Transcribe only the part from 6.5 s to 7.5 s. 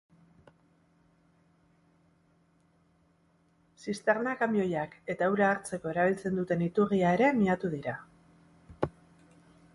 iturria ere